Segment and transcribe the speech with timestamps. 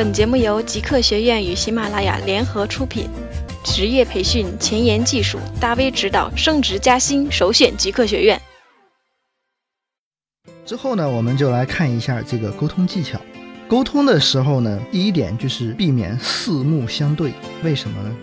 [0.00, 3.06] 本节目由极客学院与喜马拉雅联合出品，
[3.62, 8.40] 职业培训、前沿技术、大 V 指导、升职加薪，首选极客学院。
[10.64, 13.20] 之后呢，我们就来看一下这个沟通技巧。
[13.68, 17.34] 沟通的时候呢，第一点就是避免四目相对。
[17.62, 18.16] 为什么呢？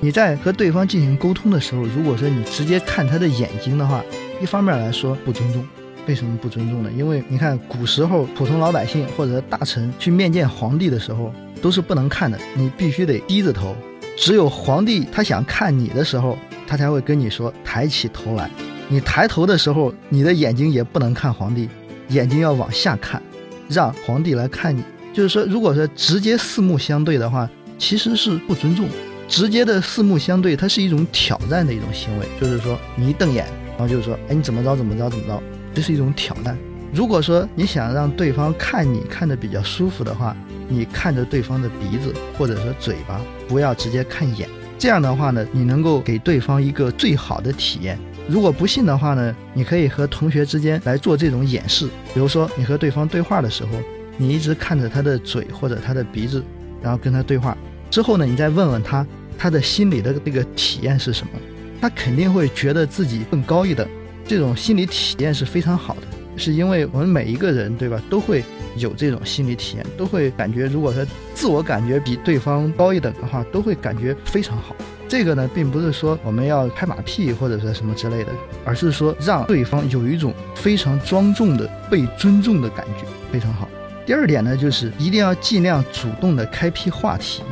[0.00, 4.04] 你在和对方进行沟通的时候，如果说你直接看他的眼睛的话，
[4.42, 5.64] 一方面来说不尊重。
[6.10, 6.90] 为什么不尊重呢？
[6.96, 13.76] 因为你看古时候普通老百姓或者大臣去面见皇帝的时候，都是不能看的，你必须得低着头。
[14.16, 16.36] 只有皇帝他想看你的时候，
[16.66, 18.50] 他才会跟你说抬起头来。
[18.88, 21.68] 你抬头的时候，你的眼睛也不能看皇帝，
[22.08, 23.22] 眼睛要往下看，
[23.68, 24.82] 让皇帝来看你。
[25.12, 27.48] 就是说，如果说直接四目相对的话，
[27.78, 28.88] 其实是不尊重。
[29.28, 33.46] 直接的四目相对，它是一种挑战的一种行为，就是说你一瞪眼，
[33.78, 35.40] 然后就是说，哎，你怎么着怎么着怎么着。
[35.80, 36.54] 这是一种挑战。
[36.92, 40.36] 如果说你想让对方看你看的比较舒服的话，
[40.68, 44.46] 你看着对方的鼻子或者说嘴巴，不要直接看眼。
[44.78, 47.98] 这样的话呢，你能够给对方一个最好的体验。
[48.28, 51.88] 如果不信的话呢，你可以和同学之间来做这种演示。
[52.12, 53.70] 比如说，你和对方对话的时候，
[54.18, 56.44] 你一直看着他的嘴或者他的鼻子，
[56.82, 57.56] 然后跟他对话。
[57.90, 59.06] 之后呢，你再问问他，
[59.38, 61.32] 他的心里的这个体验是什么？
[61.80, 63.88] 他肯定会觉得自己更高一等。
[64.30, 66.02] 这种心理体验是非常好的，
[66.36, 68.44] 是因为我们每一个人，对吧，都会
[68.76, 71.04] 有这种心理体验，都会感觉，如果说
[71.34, 74.76] 自我感觉比对方高一等的话，都会感觉非常好。
[75.08, 78.30] 这个呢，并不是说我们要拍马屁或者说什么之类的，
[78.64, 83.68] 而是说让对方有一种非常庄重的被尊重的感觉，非常好。
[84.06, 87.42] 第二点呢，就是一定要尽量主动的开辟话题，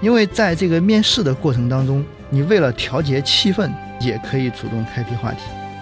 [0.00, 3.68] 因为在这个面试的过程当中，你为了调节气氛，
[4.00, 5.38] 也可以主动开辟话题。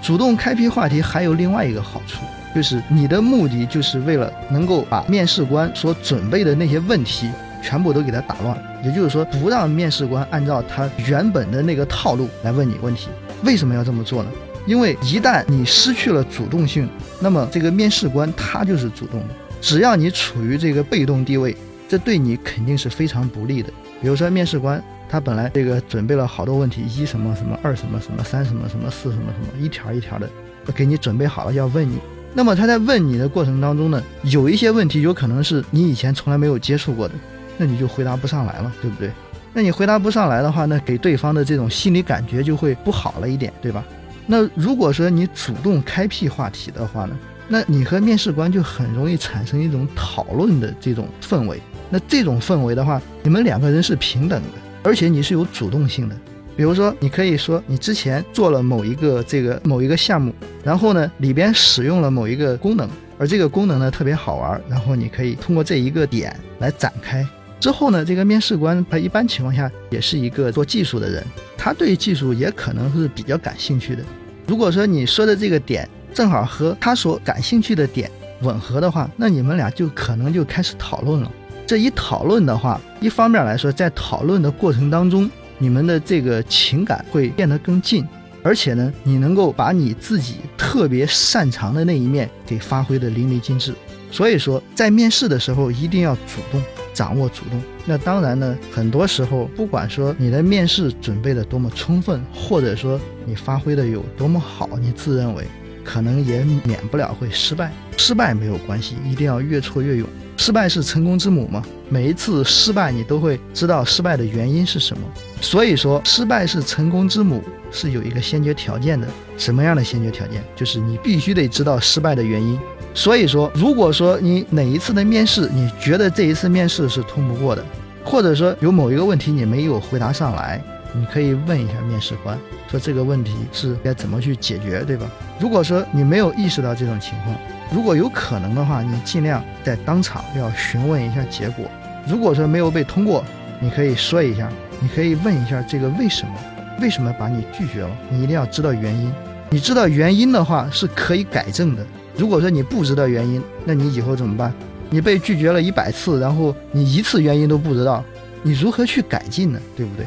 [0.06, 2.20] 主动开辟话题还有另外一个好处，
[2.54, 7.28] 就是你的目的就是为了能够把面试官所准备的那些问题
[7.60, 13.08] 全部都给他打乱，也就是说不让面试官按照他原本的那个套路来问你问题。
[13.42, 14.30] 为什么要这么做呢？
[14.64, 16.88] 因为一旦你失去了主动性，
[17.18, 19.34] 那么这个面试官他就是主动的。
[19.60, 21.56] 只要你处于这个被动地位，
[21.88, 23.72] 这对你肯定是非常不利的。
[24.00, 24.80] 比如说面试官。
[25.08, 30.28] 他本来这个准备了好多问题，一什么什么，二什么什么，三什么什么，四什么什么，一条一条的
[30.74, 31.98] 给你准备好了要问你。
[32.34, 37.14] 那么他在问你的过程当中呢，有一些问题有可能是你以前从来没有接触过的，
[37.56, 39.10] 那你就回答不上来了，对不对？
[39.54, 43.82] 那你回答不上来的话，那给对方的这种心理感觉就会不好了一点，对吧？
[44.26, 47.16] 那如果说你主动开辟话题的话呢，
[47.48, 51.58] 那你和面试官就很容易产生一种讨论的这种氛围。
[51.88, 54.65] 那这种氛围的话，你们两个人是平等的。
[54.86, 56.16] 而且你是有主动性的，
[56.56, 60.32] 比如说，你可以说你之前做了某一个这个某一个项目，
[60.62, 62.88] 然后呢里边使用了某一个功能，
[63.18, 67.26] 而这个功能呢特别好玩，然后你可以通过这一个点来展开。
[67.58, 71.20] 之后呢，这个面试官他一般情况下也是一个做技术的人，
[71.58, 74.04] 他对技术也可能是比较感兴趣的。
[74.46, 78.08] 如果说你说的这个点正好和他所感兴趣的点
[78.42, 81.32] 吻合的话，那你们俩就可能就开始讨论了。
[81.66, 85.28] 这一讨论的话，一方面来说，在讨论的过程当中，
[85.58, 88.06] 你们的这个情感会变得更近，
[88.44, 93.74] 而且呢，你能够把你自己特别擅长的那一面给发挥的淋漓尽致。
[94.12, 96.62] 所以说，在面试的时候一定要主动，
[96.94, 97.60] 掌握主动。
[97.84, 105.44] 那当然呢，很多时候，不管说你的面试准备的多么充分，或者说你发挥的有多么好，你自认为，
[105.86, 107.72] 可能也免不了会失败。
[107.96, 110.06] 失败没有关系，一定要越挫越勇。
[110.36, 111.62] 失败是成功之母吗？
[111.88, 115.02] 每一次失败，你都会知道失败的原因是什么。
[115.40, 119.06] 所以说，失败是成功之母是有一个先决条件的。
[119.38, 120.44] 什么样的先决条件？
[120.54, 122.58] 就是你必须得知道失败的原因。
[122.92, 127.64] 所以说，如果说你哪一次的面试，你觉得这一次面试是通不过的，
[128.04, 130.62] 或者说有某一个问题你没有回答上来，
[130.92, 132.38] 你可以问一下面试官，
[132.70, 135.06] 说这个问题是该怎么去解决，对吧？
[135.38, 137.36] 如果说你没有意识到这种情况，
[137.72, 141.64] 如果有可能的话，你尽量在当场要询问一下结果。
[142.06, 143.24] 如果说没有被通过，
[143.60, 144.48] 你可以说一下，
[144.80, 146.32] 你可以问一下这个为什么，
[146.80, 147.90] 为什么把你拒绝了？
[148.08, 149.12] 你一定要知道原因。
[149.50, 151.86] 你知道原因的话是可以改正的。
[152.16, 154.52] 如果说你不知道原因，那你以后怎么办？
[154.88, 158.04] 你被拒绝了一百次，然后你一次原因都不知道，
[158.42, 159.60] 你如何去改进呢？
[159.76, 160.06] 对不对？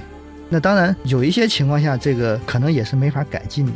[0.50, 3.74] 那当然有一些情况下，这个可能也是没法改进的。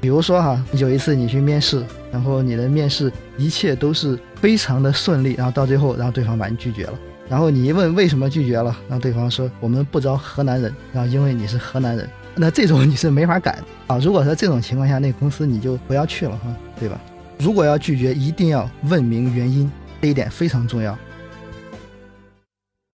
[0.00, 6.92] 比如说哈，有一次你去面试，然后你的面试一切都是非常的顺利，然后到最后，然后对方把你拒绝了，
[7.28, 13.98] 然后你一问为什么拒绝了，然后对方说我们不招河南人，然后因为你是河南人，那这种你是没法改啊。
[13.98, 17.00] 如果说这种情况下，那公司你就不要去了哈，对吧？
[17.38, 19.70] 如果要拒绝，一定要问明原因，
[20.02, 20.96] 这一点非常重要。